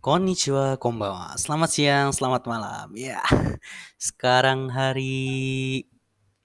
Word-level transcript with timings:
Konnichiwa, 0.00 0.74
konbanwa. 0.80 1.38
Selamat 1.38 1.70
siang, 1.70 2.10
selamat 2.10 2.42
malam. 2.50 2.88
Ya, 2.98 3.22
sekarang 4.00 4.66
hari 4.66 5.86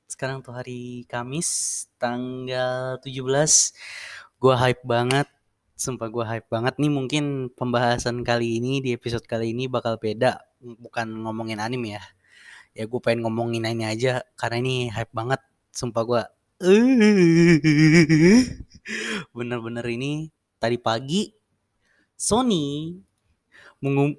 sekarang 0.05 0.45
tuh 0.45 0.53
hari 0.53 1.09
Kamis 1.09 1.89
tanggal 1.97 3.01
17. 3.01 3.17
Gua 4.37 4.53
hype 4.53 4.85
banget. 4.85 5.25
Sumpah 5.73 6.13
gua 6.13 6.29
hype 6.29 6.45
banget 6.53 6.77
nih 6.77 6.91
mungkin 6.93 7.49
pembahasan 7.57 8.21
kali 8.21 8.61
ini 8.61 8.85
di 8.85 8.93
episode 8.93 9.25
kali 9.25 9.57
ini 9.57 9.65
bakal 9.65 9.97
beda, 9.97 10.37
bukan 10.61 11.25
ngomongin 11.25 11.57
anime 11.57 11.97
ya. 11.97 12.03
Ya 12.77 12.85
gue 12.85 12.99
pengen 13.01 13.25
ngomongin 13.25 13.65
ini 13.65 13.89
aja 13.89 14.21
karena 14.37 14.61
ini 14.61 14.93
hype 14.93 15.09
banget. 15.15 15.41
Sumpah 15.73 16.03
gua 16.05 16.21
bener-bener 19.35 19.85
ini 19.85 20.29
tadi 20.57 20.77
pagi 20.81 21.29
Sony 22.15 22.95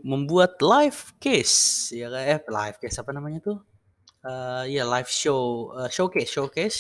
membuat 0.04 0.60
live 0.62 1.16
case 1.18 1.90
ya 1.90 2.06
kayak 2.12 2.28
eh, 2.28 2.40
live 2.46 2.78
case 2.78 2.96
apa 3.02 3.10
namanya 3.10 3.40
tuh? 3.42 3.59
Uh, 4.27 4.66
ya 4.66 4.82
live 4.82 5.10
show 5.10 5.70
uh, 5.74 5.90
showcase 5.90 6.30
showcase 6.30 6.78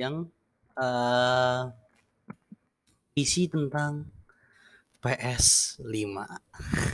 yang 0.00 0.28
uh, 0.76 1.68
isi 3.12 3.48
tentang 3.48 4.08
PS5 5.00 6.16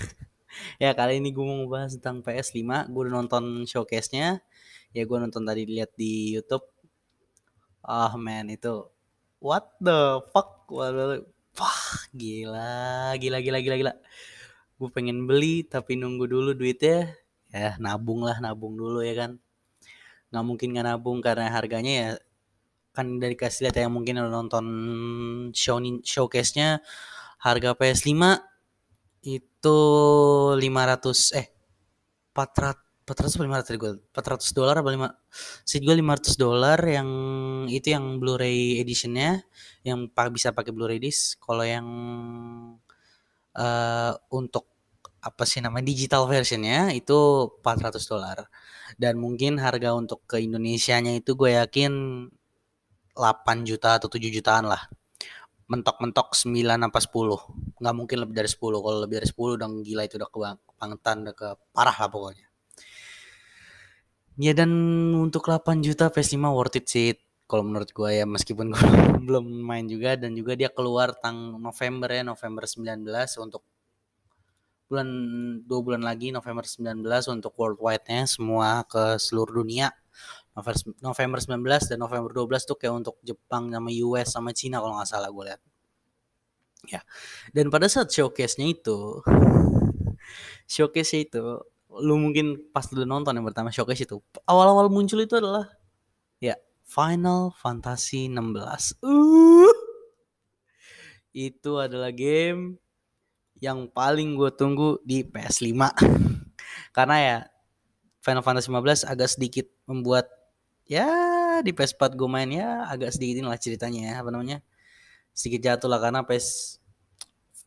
ya 0.83 0.91
kali 0.95 1.19
ini 1.23 1.30
gue 1.30 1.45
mau 1.46 1.62
ngebahas 1.62 1.98
tentang 1.98 2.23
PS5 2.23 2.91
gue 2.91 3.01
udah 3.07 3.15
nonton 3.23 3.66
showcase-nya. 3.66 4.43
Ya 4.95 5.02
gue 5.05 5.19
nonton 5.19 5.45
tadi 5.45 5.66
lihat 5.69 5.93
di 5.98 6.37
YouTube 6.38 6.65
ah 7.86 8.10
oh, 8.10 8.12
man 8.18 8.50
itu 8.50 8.90
what 9.38 9.70
the 9.78 10.18
fuck? 10.34 10.66
Wah 11.56 11.82
gila 12.12 13.15
gila 13.16 13.38
gila 13.38 13.59
gila 13.62 13.76
gila. 13.78 13.93
Gue 14.76 14.88
pengen 14.93 15.24
beli 15.24 15.65
tapi 15.65 15.95
nunggu 15.96 16.26
dulu 16.28 16.51
duitnya. 16.52 17.15
Ya 17.54 17.78
nabung 17.78 18.26
lah 18.26 18.43
nabung 18.43 18.74
dulu 18.74 19.01
ya 19.06 19.15
kan? 19.15 19.38
Nggak 20.34 20.45
mungkin 20.45 20.68
nggak 20.74 20.87
nabung 20.90 21.18
karena 21.23 21.48
harganya 21.48 21.93
ya 21.95 22.10
kan 22.96 23.20
dari 23.20 23.37
kasih 23.37 23.68
lihat 23.68 23.76
yang 23.76 23.93
mungkin 23.93 24.16
udah 24.16 24.32
nonton 24.32 24.66
show 25.52 25.76
showcase-nya 26.00 26.80
harga 27.45 27.76
PS5 27.76 28.40
itu 29.21 29.78
500 30.56 31.37
eh 31.37 31.46
400 32.32 32.85
400 33.07 33.38
atau 33.38 33.46
500 33.46 33.79
gue 33.79 33.93
400 34.10 34.51
dolar 34.51 34.74
apa 34.82 34.90
5 34.90 35.62
sih 35.62 35.79
gue 35.79 35.95
500 35.95 36.35
dolar 36.43 36.79
yang 36.82 37.09
itu 37.71 37.95
yang 37.95 38.18
Blu-ray 38.18 38.82
editionnya 38.82 39.46
yang 39.87 40.10
bisa 40.35 40.51
pakai 40.51 40.74
Blu-ray 40.74 40.99
disc. 40.99 41.38
Kalau 41.38 41.62
yang 41.62 41.87
uh, 43.54 44.12
untuk 44.34 44.66
apa 45.23 45.43
sih 45.46 45.62
namanya 45.62 45.87
digital 45.90 46.27
versionnya 46.27 46.90
itu 46.95 47.15
400 47.62 48.02
dolar. 48.10 48.51
Dan 48.99 49.23
mungkin 49.23 49.62
harga 49.62 49.95
untuk 49.95 50.27
ke 50.27 50.43
Indonesia-nya 50.43 51.15
itu 51.18 51.38
gue 51.38 51.54
yakin 51.62 51.93
8 53.15 53.68
juta 53.68 54.02
atau 54.02 54.10
7 54.10 54.18
jutaan 54.34 54.66
lah. 54.66 54.82
Mentok-mentok 55.71 56.34
9 56.34 56.51
apa 56.90 56.99
10 56.99 57.79
nggak 57.82 57.95
mungkin 57.95 58.18
lebih 58.23 58.34
dari 58.34 58.51
10 58.51 58.82
kalau 58.82 58.99
lebih 59.02 59.23
dari 59.23 59.29
10 59.30 59.59
udah 59.59 59.68
gila 59.82 60.02
itu 60.07 60.15
udah 60.18 60.30
kebangetan 60.30 61.16
udah 61.27 61.34
ke 61.34 61.49
parah 61.74 61.93
lah 61.93 62.09
pokoknya 62.09 62.46
ya 64.37 64.53
dan 64.53 64.70
untuk 65.16 65.48
8 65.48 65.81
juta 65.81 66.12
PS5 66.12 66.44
worth 66.53 66.76
it 66.76 66.87
sih 66.88 67.16
kalau 67.47 67.62
menurut 67.62 67.91
gue 67.94 68.10
ya. 68.22 68.26
Meskipun 68.28 68.75
gue 68.75 68.81
belum 69.26 69.47
main 69.65 69.87
juga 69.87 70.19
dan 70.19 70.34
juga 70.34 70.59
dia 70.59 70.69
keluar 70.70 71.15
tang 71.16 71.59
November 71.62 72.10
ya 72.10 72.22
November 72.26 72.66
19 72.66 73.06
untuk 73.43 73.62
bulan 74.87 75.09
dua 75.66 75.81
bulan 75.83 76.03
lagi 76.06 76.31
November 76.31 76.62
19 76.62 77.03
untuk 77.34 77.53
worldwide-nya 77.59 78.22
semua 78.31 78.87
ke 78.87 79.19
seluruh 79.19 79.62
dunia. 79.62 79.91
November 81.05 81.37
19 81.37 81.61
dan 81.93 81.99
November 82.00 82.32
12 82.32 82.65
tuh 82.65 82.81
kayak 82.81 82.94
untuk 83.05 83.21
Jepang 83.21 83.69
sama 83.69 83.93
US 83.93 84.32
sama 84.32 84.50
Cina 84.56 84.81
kalau 84.81 84.97
nggak 84.97 85.11
salah 85.11 85.28
gue 85.28 85.44
lihat. 85.53 85.62
Ya 86.87 87.00
dan 87.53 87.69
pada 87.69 87.91
saat 87.91 88.09
showcase-nya 88.15 88.72
itu 88.72 89.21
showcase 90.71 91.12
itu 91.19 91.61
lu 92.01 92.21
mungkin 92.21 92.61
pas 92.71 92.84
dulu 92.89 93.05
nonton 93.09 93.37
yang 93.37 93.47
pertama 93.47 93.73
showcase 93.73 94.05
itu 94.05 94.21
awal-awal 94.45 94.89
muncul 94.93 95.21
itu 95.21 95.37
adalah 95.37 95.71
ya 96.41 96.57
Final 96.87 97.51
Fantasy 97.57 98.31
16. 98.31 99.03
Uh, 99.03 99.75
itu 101.35 101.73
adalah 101.77 102.15
game 102.15 102.79
yang 103.59 103.89
paling 103.91 104.37
gue 104.37 104.51
tunggu 104.55 105.01
di 105.03 105.27
PS5. 105.27 105.75
Karena 106.97 107.17
ya 107.19 107.37
Final 108.23 108.45
Fantasy 108.47 108.69
15 108.71 109.06
agak 109.06 109.29
sedikit 109.33 109.67
membuat 109.87 110.31
ya 110.87 111.06
di 111.67 111.75
PS4 111.75 112.15
gue 112.15 112.29
main 112.31 112.51
ya 112.51 112.87
agak 112.87 113.15
sedikit 113.15 113.43
lah 113.47 113.59
ceritanya 113.59 114.15
ya 114.15 114.15
apa 114.23 114.31
namanya 114.31 114.59
sedikit 115.35 115.67
jatuh 115.67 115.91
lah 115.91 115.99
karena 115.99 116.23
PS 116.23 116.79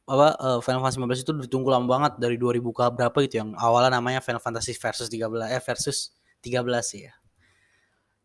apa 0.09 0.33
uh, 0.41 0.59
Final 0.65 0.81
Fantasy 0.81 0.97
15 0.97 1.21
itu 1.21 1.31
ditunggu 1.45 1.69
lama 1.69 1.85
banget 1.85 2.13
dari 2.17 2.35
2000 2.41 2.65
ke 2.65 2.83
berapa 2.97 3.17
gitu 3.29 3.35
yang 3.45 3.49
awalnya 3.53 4.01
namanya 4.01 4.19
Final 4.25 4.41
Fantasy 4.41 4.73
versus 4.73 5.07
13 5.07 5.53
eh 5.53 5.61
versus 5.61 6.17
13 6.41 6.65
ya. 7.05 7.13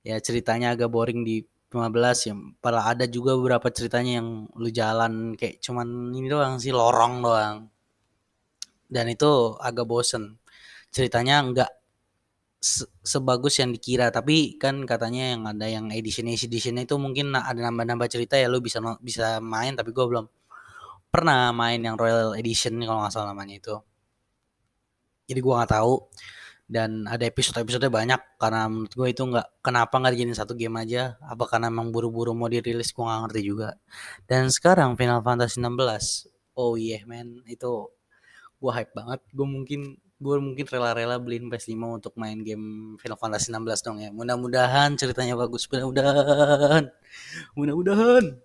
Ya 0.04 0.16
ceritanya 0.20 0.72
agak 0.72 0.88
boring 0.88 1.20
di 1.24 1.44
15 1.68 2.28
ya 2.30 2.34
padahal 2.62 2.96
ada 2.96 3.04
juga 3.10 3.36
beberapa 3.36 3.68
ceritanya 3.68 4.22
yang 4.22 4.48
lu 4.56 4.70
jalan 4.72 5.34
kayak 5.36 5.60
cuman 5.60 6.14
ini 6.16 6.28
doang 6.32 6.56
sih 6.56 6.72
lorong 6.72 7.20
doang. 7.20 7.56
Dan 8.88 9.12
itu 9.12 9.58
agak 9.60 9.84
bosen. 9.84 10.40
Ceritanya 10.94 11.44
enggak 11.44 11.70
se 12.64 12.88
sebagus 13.04 13.60
yang 13.60 13.76
dikira 13.76 14.08
tapi 14.08 14.56
kan 14.56 14.88
katanya 14.88 15.36
yang 15.36 15.42
ada 15.44 15.66
yang 15.68 15.92
edition 15.92 16.24
edition 16.32 16.80
itu 16.80 16.96
mungkin 16.96 17.36
ada 17.36 17.60
nambah-nambah 17.60 18.08
cerita 18.08 18.40
ya 18.40 18.48
lu 18.48 18.64
bisa 18.64 18.80
bisa 19.04 19.36
main 19.44 19.76
tapi 19.76 19.92
gue 19.92 20.00
belum 20.00 20.24
pernah 21.14 21.54
main 21.54 21.78
yang 21.78 21.94
Royal 21.94 22.34
Edition 22.34 22.82
kalau 22.82 23.06
nggak 23.06 23.14
salah 23.14 23.30
namanya 23.30 23.54
itu. 23.62 23.74
Jadi 25.30 25.38
gue 25.38 25.54
nggak 25.54 25.70
tahu. 25.70 25.94
Dan 26.64 27.04
ada 27.06 27.22
episode-episode 27.28 27.86
banyak 27.92 28.40
karena 28.40 28.66
menurut 28.66 28.90
gue 28.90 29.08
itu 29.12 29.22
nggak 29.22 29.62
kenapa 29.62 29.94
nggak 30.00 30.12
dijadiin 30.16 30.34
satu 30.34 30.58
game 30.58 30.74
aja? 30.80 31.14
Apa 31.22 31.46
karena 31.46 31.70
emang 31.70 31.94
buru-buru 31.94 32.34
mau 32.34 32.50
dirilis? 32.50 32.90
Gue 32.90 33.06
nggak 33.06 33.20
ngerti 33.30 33.40
juga. 33.46 33.78
Dan 34.26 34.50
sekarang 34.50 34.98
Final 34.98 35.22
Fantasy 35.22 35.62
16 35.62 36.58
oh 36.58 36.74
iya 36.74 36.98
yeah, 36.98 37.02
man. 37.06 37.46
Itu 37.46 37.94
gue 38.58 38.72
hype 38.74 38.90
banget. 38.90 39.20
Gue 39.30 39.46
mungkin 39.46 39.80
gue 40.18 40.36
mungkin 40.40 40.64
rela-rela 40.66 41.20
beliin 41.20 41.46
PS5 41.52 41.78
untuk 42.00 42.14
main 42.18 42.40
game 42.42 42.96
Final 42.98 43.18
Fantasy 43.20 43.54
16 43.54 43.86
dong 43.86 43.98
ya. 44.02 44.10
Mudah-mudahan 44.10 44.98
ceritanya 44.98 45.38
bagus. 45.38 45.68
Mudah-mudahan. 45.70 46.90
Mudah-mudahan 47.54 48.43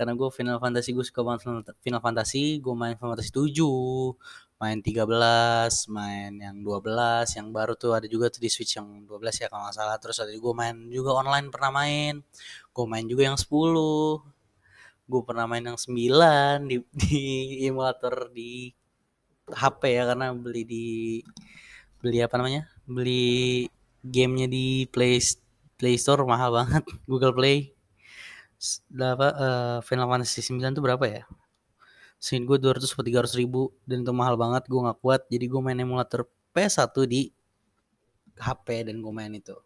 karena 0.00 0.16
gue 0.16 0.28
Final 0.32 0.56
Fantasy 0.56 0.96
gue 0.96 1.04
suka 1.04 1.20
banget 1.20 1.44
Final 1.84 2.00
Fantasy 2.00 2.56
gue 2.56 2.72
main 2.72 2.96
Final 2.96 3.20
Fantasy 3.20 3.36
7 3.36 4.48
main 4.60 4.76
13, 4.84 5.88
main 5.88 6.36
yang 6.36 6.60
12, 6.60 7.40
yang 7.40 7.48
baru 7.48 7.72
tuh 7.80 7.96
ada 7.96 8.04
juga 8.04 8.28
tuh 8.28 8.44
di 8.44 8.52
Switch 8.52 8.76
yang 8.76 9.08
12 9.08 9.40
ya 9.40 9.48
kalau 9.48 9.64
nggak 9.64 9.72
salah. 9.72 9.96
Terus 9.96 10.20
ada 10.20 10.28
juga 10.36 10.52
main 10.52 10.76
juga 10.92 11.16
online 11.16 11.48
pernah 11.48 11.72
main. 11.72 12.20
Gue 12.76 12.84
main 12.84 13.08
juga 13.08 13.24
yang 13.24 13.40
10. 13.40 13.48
Gue 15.08 15.22
pernah 15.24 15.48
main 15.48 15.64
yang 15.64 15.80
9 15.80 16.68
di, 16.68 16.76
di 17.00 17.20
emulator 17.64 18.28
di 18.28 18.68
HP 19.48 19.80
ya 19.96 20.04
karena 20.12 20.36
beli 20.36 20.62
di 20.68 20.86
beli 22.04 22.20
apa 22.20 22.36
namanya? 22.36 22.68
Beli 22.84 23.64
gamenya 24.04 24.44
di 24.44 24.84
Play 24.92 25.24
Play 25.80 25.96
Store 25.96 26.20
mahal 26.28 26.52
banget 26.52 26.84
Google 27.10 27.32
Play. 27.32 27.79
Berapa 28.92 29.26
uh, 29.32 29.78
Final 29.80 30.06
Fantasy 30.06 30.44
9 30.44 30.76
tuh 30.76 30.84
berapa 30.84 31.04
ya? 31.08 31.24
Singin 32.20 32.44
gue 32.44 32.60
200 32.60 32.84
atau 32.84 33.00
300 33.00 33.40
ribu 33.40 33.72
dan 33.88 34.04
itu 34.04 34.12
mahal 34.12 34.36
banget 34.36 34.68
gue 34.68 34.76
gak 34.76 35.00
kuat 35.00 35.24
jadi 35.32 35.48
gue 35.48 35.60
main 35.64 35.80
emulator 35.80 36.28
PS1 36.52 36.92
di 37.08 37.32
HP 38.36 38.92
dan 38.92 39.00
gue 39.00 39.08
main 39.08 39.32
itu 39.32 39.56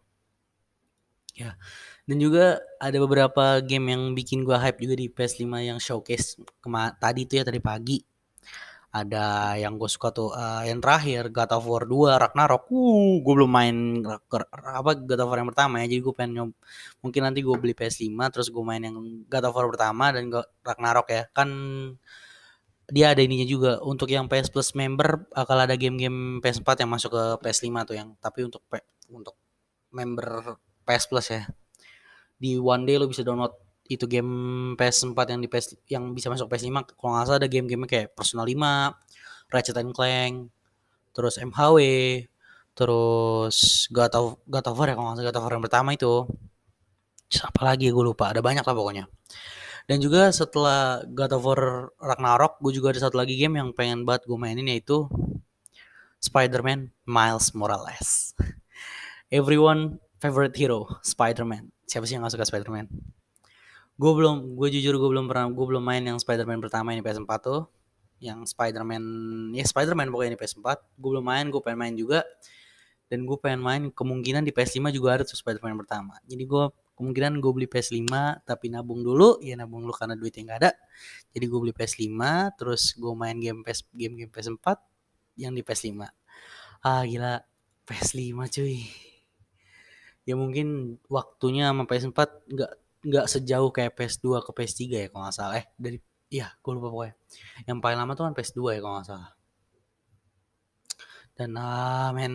ya 1.35 1.59
dan 2.07 2.17
juga 2.17 2.63
ada 2.79 2.95
beberapa 2.95 3.59
game 3.59 3.91
yang 3.91 4.15
bikin 4.15 4.47
gue 4.47 4.55
hype 4.55 4.79
juga 4.79 4.95
di 4.95 5.11
PS5 5.11 5.43
yang 5.67 5.79
showcase 5.83 6.39
kema 6.63 6.95
tadi 6.95 7.27
tuh 7.27 7.35
ya 7.35 7.43
tadi 7.43 7.59
pagi 7.59 7.99
ada 8.95 9.59
yang 9.59 9.75
gue 9.75 9.91
suka 9.91 10.15
tuh 10.15 10.31
uh, 10.31 10.63
yang 10.63 10.79
terakhir 10.79 11.27
God 11.27 11.51
of 11.51 11.67
War 11.67 11.83
2 11.83 12.15
Ragnarok. 12.15 12.71
Uh 12.71 13.19
gue 13.19 13.33
belum 13.35 13.51
main 13.51 13.75
apa 14.63 14.91
God 14.95 15.19
of 15.19 15.27
War 15.27 15.43
yang 15.43 15.51
pertama 15.51 15.83
ya 15.83 15.91
jadi 15.91 15.99
gue 15.99 16.13
pengen 16.15 16.31
nyob 16.31 16.49
mungkin 17.03 17.21
nanti 17.27 17.43
gue 17.43 17.55
beli 17.59 17.75
PS5 17.75 18.15
terus 18.31 18.47
gue 18.47 18.63
main 18.63 18.79
yang 18.79 18.95
God 19.27 19.45
of 19.51 19.55
War 19.59 19.67
pertama 19.67 20.15
dan 20.15 20.31
Ragnarok 20.63 21.07
ya. 21.11 21.23
Kan 21.35 21.49
dia 22.87 23.11
ada 23.11 23.19
ininya 23.19 23.43
juga 23.43 23.81
untuk 23.83 24.07
yang 24.07 24.31
PS 24.31 24.47
Plus 24.53 24.71
member 24.77 25.27
akan 25.33 25.57
ada 25.67 25.75
game-game 25.75 26.39
PS4 26.39 26.85
yang 26.85 26.91
masuk 26.95 27.11
ke 27.11 27.23
PS5 27.43 27.67
tuh 27.83 27.95
yang 27.97 28.13
tapi 28.21 28.47
untuk 28.47 28.63
untuk 29.11 29.35
member 29.91 30.55
PS 30.87 31.05
Plus 31.11 31.27
ya. 31.35 31.43
Di 32.39 32.55
one 32.55 32.87
day 32.87 32.95
lo 32.95 33.11
bisa 33.11 33.27
download 33.27 33.64
itu 33.85 34.09
game 34.09 34.31
PS4 34.79 35.17
yang 35.37 35.39
di 35.41 35.49
PS 35.49 35.77
yang 35.89 36.03
bisa 36.17 36.33
masuk 36.33 36.49
PS5 36.49 36.97
kalau 36.97 37.11
nggak 37.13 37.25
salah 37.29 37.39
ada 37.41 37.49
game-game 37.49 37.85
kayak 37.85 38.17
Persona 38.17 38.41
5, 38.41 39.53
Ratchet 39.53 39.77
and 39.77 39.93
Clank, 39.93 40.49
terus 41.13 41.37
MHW, 41.37 41.79
terus 42.73 43.87
God 43.93 44.13
of 44.17 44.25
God 44.49 44.65
of 44.65 44.75
War 44.75 44.87
ya 44.89 44.95
kalau 44.97 45.05
nggak 45.13 45.17
salah 45.21 45.27
God 45.29 45.37
of 45.37 45.43
War 45.45 45.53
yang 45.53 45.65
pertama 45.65 45.89
itu. 45.93 46.13
Siapa 47.25 47.61
lagi 47.65 47.89
gue 47.89 48.03
lupa, 48.05 48.29
ada 48.33 48.41
banyak 48.41 48.61
lah 48.61 48.75
pokoknya. 48.77 49.05
Dan 49.85 50.01
juga 50.01 50.33
setelah 50.33 51.05
God 51.05 51.31
of 51.37 51.41
War 51.45 51.61
Ragnarok, 52.01 52.57
gue 52.61 52.73
juga 52.73 52.89
ada 52.93 53.05
satu 53.05 53.21
lagi 53.21 53.37
game 53.37 53.61
yang 53.61 53.69
pengen 53.73 54.01
banget 54.01 54.25
gue 54.25 54.37
mainin 54.37 54.65
yaitu 54.65 55.05
Spider-Man 56.25 56.89
Miles 57.05 57.53
Morales. 57.53 58.33
Everyone 59.29 60.01
favorite 60.17 60.57
hero, 60.57 60.89
Spider-Man. 61.05 61.69
Siapa 61.85 62.09
sih 62.09 62.17
yang 62.17 62.25
gak 62.25 62.33
suka 62.33 62.49
Spider-Man? 62.49 62.89
Gue 63.95 64.11
belum, 64.11 64.59
gue 64.59 64.67
jujur 64.75 64.99
gue 64.99 65.09
belum 65.09 65.31
pernah, 65.31 65.47
gue 65.47 65.65
belum 65.65 65.83
main 65.83 66.03
yang 66.03 66.19
Spider-Man 66.19 66.59
pertama 66.59 66.91
ini 66.91 66.99
PS4 66.99 67.31
tuh. 67.39 67.71
Yang 68.19 68.51
Spider-Man, 68.51 69.03
ya 69.55 69.63
Spider-Man 69.63 70.11
pokoknya 70.11 70.35
ini 70.35 70.39
PS4. 70.39 70.67
Gue 70.99 71.09
belum 71.15 71.25
main, 71.25 71.47
gue 71.47 71.61
pengen 71.63 71.79
main 71.79 71.95
juga. 71.95 72.27
Dan 73.07 73.23
gue 73.23 73.37
pengen 73.39 73.61
main, 73.63 73.83
kemungkinan 73.93 74.43
di 74.43 74.51
PS5 74.51 74.91
juga 74.91 75.19
ada 75.19 75.23
tuh 75.23 75.39
Spider-Man 75.39 75.79
pertama. 75.79 76.19
Jadi 76.27 76.43
gue 76.43 76.65
kemungkinan 76.95 77.43
gue 77.43 77.51
beli 77.51 77.67
PS5 77.67 78.07
tapi 78.47 78.71
nabung 78.71 79.03
dulu 79.03 79.43
ya 79.43 79.59
nabung 79.59 79.83
dulu 79.83 79.91
karena 79.91 80.15
duitnya 80.15 80.47
nggak 80.47 80.59
ada 80.63 80.71
jadi 81.35 81.45
gue 81.51 81.59
beli 81.59 81.73
PS5 81.75 82.15
terus 82.55 82.95
gue 82.95 83.13
main 83.13 83.35
game 83.35 83.61
PS 83.67 83.91
game 83.91 84.15
game 84.15 84.31
PS4 84.31 84.79
yang 85.35 85.51
di 85.51 85.61
PS5 85.61 86.07
ah 86.87 87.03
gila 87.03 87.43
PS5 87.83 88.39
cuy 88.47 88.79
ya 90.23 90.33
mungkin 90.39 90.97
waktunya 91.11 91.69
sama 91.69 91.83
PS4 91.83 92.19
nggak 92.55 92.71
nggak 93.05 93.27
sejauh 93.29 93.69
kayak 93.69 93.93
PS2 93.97 94.41
ke 94.41 94.51
PS3 94.57 94.81
ya 94.89 95.07
kalau 95.13 95.23
nggak 95.29 95.37
salah. 95.37 95.55
Eh 95.61 95.67
dari 95.77 95.97
iya 96.33 96.47
gue 96.57 96.71
lupa 96.73 96.89
pokoknya. 96.89 97.15
Yang 97.69 97.77
paling 97.83 97.97
lama 98.01 98.11
tuh 98.17 98.23
kan 98.27 98.33
PS2 98.37 98.59
ya 98.75 98.79
kalau 98.81 98.95
nggak 98.99 99.09
salah. 99.09 99.31
Dan 101.37 101.49
ah 101.59 102.09
men 102.15 102.33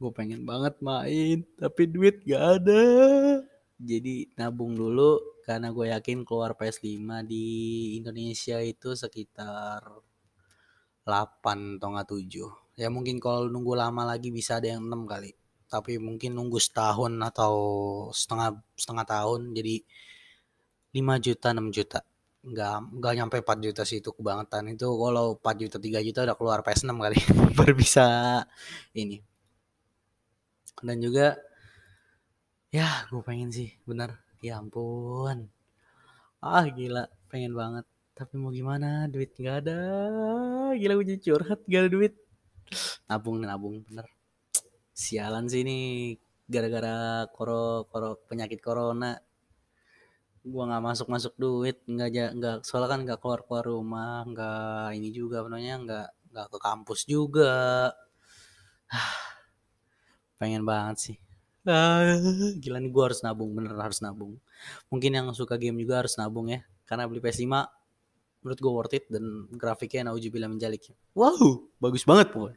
gue 0.00 0.10
pengen 0.16 0.42
banget 0.48 0.74
main 0.80 1.44
tapi 1.58 1.82
duit 1.90 2.22
gak 2.24 2.44
ada. 2.62 2.84
Jadi 3.80 4.30
nabung 4.38 4.76
dulu 4.76 5.40
karena 5.44 5.72
gue 5.72 5.86
yakin 5.90 6.22
keluar 6.22 6.54
PS5 6.54 7.26
di 7.26 7.46
Indonesia 7.98 8.60
itu 8.62 8.92
sekitar 8.94 9.82
8 11.04 11.80
atau 11.80 11.88
nggak 11.90 12.08
7 12.12 12.78
ya 12.80 12.88
mungkin 12.88 13.18
kalau 13.18 13.50
nunggu 13.50 13.74
lama 13.74 14.06
lagi 14.06 14.30
bisa 14.30 14.62
ada 14.62 14.76
yang 14.76 14.84
6 14.84 15.10
kali 15.10 15.32
tapi 15.70 16.02
mungkin 16.02 16.34
nunggu 16.34 16.58
setahun 16.58 17.14
atau 17.30 17.54
setengah 18.10 18.58
setengah 18.74 19.06
tahun 19.06 19.54
jadi 19.54 19.74
5 20.90 21.26
juta 21.26 21.48
6 21.54 21.70
juta. 21.70 22.00
Nggak 22.42 22.76
nggak 22.98 23.12
nyampe 23.14 23.36
4 23.46 23.66
juta 23.66 23.82
sih 23.86 24.02
itu 24.02 24.10
kebangetan 24.10 24.66
itu 24.74 24.88
kalau 24.90 25.38
4 25.38 25.62
juta 25.62 25.76
3 25.78 26.06
juta 26.06 26.20
udah 26.26 26.36
keluar 26.38 26.60
PS6 26.66 26.90
kali 26.98 27.18
baru 27.58 27.74
bisa 27.78 28.06
ini. 28.98 29.22
Dan 30.82 30.98
juga 30.98 31.38
ya 32.74 33.06
gue 33.06 33.22
pengen 33.22 33.54
sih 33.54 33.70
bener. 33.86 34.18
Ya 34.42 34.58
ampun. 34.58 35.46
Ah 36.42 36.66
gila 36.66 37.06
pengen 37.30 37.54
banget. 37.54 37.86
Tapi 38.18 38.34
mau 38.42 38.50
gimana? 38.50 39.06
Duit 39.06 39.30
nggak 39.38 39.56
ada. 39.64 39.78
Gila 40.74 40.92
gue 40.98 41.16
curhat 41.22 41.60
gak 41.70 41.86
ada 41.86 41.90
duit. 41.92 42.14
Nabung 43.06 43.38
nabung 43.42 43.82
bener 43.86 44.06
sialan 45.00 45.44
sih 45.48 45.60
ini 45.64 45.78
gara-gara 46.52 47.24
koro 47.36 47.88
koro 47.90 48.08
penyakit 48.28 48.60
corona 48.66 49.16
gua 50.52 50.62
nggak 50.68 50.84
masuk 50.88 51.06
masuk 51.14 51.34
duit 51.40 51.76
nggak 51.88 52.36
nggak 52.36 52.56
soalnya 52.66 52.88
kan 52.92 53.00
nggak 53.04 53.18
keluar 53.22 53.40
keluar 53.46 53.64
rumah 53.72 54.24
nggak 54.30 54.88
ini 54.96 55.08
juga 55.18 55.36
namanya 55.44 55.74
nggak 55.84 56.08
nggak 56.32 56.46
ke 56.52 56.58
kampus 56.66 57.00
juga 57.08 57.54
pengen 60.40 60.64
banget 60.68 60.96
sih 61.00 61.18
Ah, 61.68 62.16
gila 62.56 62.80
nih 62.80 62.88
gue 62.88 63.04
harus 63.04 63.20
nabung, 63.20 63.52
bener 63.52 63.76
harus 63.76 64.00
nabung. 64.00 64.40
Mungkin 64.88 65.12
yang 65.12 65.28
suka 65.36 65.60
game 65.60 65.76
juga 65.84 66.00
harus 66.00 66.16
nabung 66.16 66.48
ya. 66.48 66.64
Karena 66.88 67.04
beli 67.04 67.20
PS5 67.20 67.52
menurut 68.40 68.58
gue 68.64 68.72
worth 68.72 68.96
it 68.96 69.04
dan 69.12 69.44
grafiknya 69.52 70.08
naujubillah 70.08 70.48
menjalik. 70.48 70.88
Wow, 71.12 71.68
bagus 71.76 72.08
banget 72.08 72.32
pokoknya. 72.32 72.56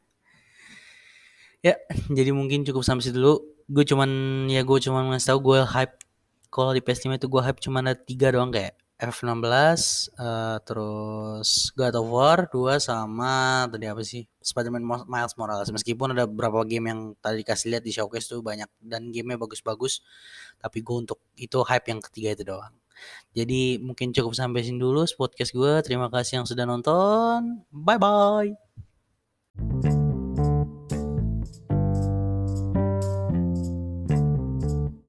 Ya, 1.64 1.80
jadi 2.18 2.36
mungkin 2.36 2.68
cukup 2.68 2.84
sampai 2.84 3.08
situ 3.08 3.18
dulu. 3.18 3.40
Gue 3.72 3.88
cuman 3.88 4.10
ya 4.52 4.62
gue 4.68 4.78
cuman 4.84 5.16
ngasih 5.16 5.34
tau 5.34 5.40
gue 5.40 5.64
hype 5.64 5.96
kalau 6.52 6.76
di 6.76 6.84
PS5 6.84 7.18
itu 7.18 7.28
gue 7.32 7.42
hype 7.42 7.64
cuma 7.64 7.80
ada 7.80 7.96
tiga 7.96 8.30
doang 8.30 8.52
kayak 8.52 8.76
F16 9.02 9.42
uh, 10.16 10.58
terus 10.64 11.74
God 11.74 11.96
of 11.98 12.08
War 12.08 12.46
2 12.52 12.78
sama 12.78 13.66
tadi 13.72 13.88
apa 13.88 14.04
sih? 14.04 14.28
Spider-Man 14.44 14.84
Miles 15.08 15.34
Morales. 15.40 15.72
Meskipun 15.72 16.14
ada 16.14 16.28
beberapa 16.28 16.62
game 16.68 16.92
yang 16.92 17.00
tadi 17.20 17.42
dikasih 17.42 17.74
lihat 17.74 17.84
di 17.84 17.92
showcase 17.96 18.30
tuh 18.30 18.44
banyak 18.44 18.70
dan 18.84 19.10
gamenya 19.10 19.40
bagus-bagus 19.40 20.04
tapi 20.60 20.84
gue 20.84 20.96
untuk 20.96 21.20
itu 21.40 21.58
hype 21.64 21.88
yang 21.90 22.00
ketiga 22.04 22.30
itu 22.36 22.44
doang. 22.44 22.76
Jadi 23.34 23.82
mungkin 23.82 24.14
cukup 24.14 24.38
sampai 24.38 24.62
sini 24.64 24.80
dulu 24.80 25.04
podcast 25.18 25.52
gue 25.52 25.74
terima 25.84 26.08
kasih 26.08 26.44
yang 26.44 26.48
sudah 26.48 26.64
nonton. 26.64 27.66
Bye 27.72 28.00
bye 28.00 28.52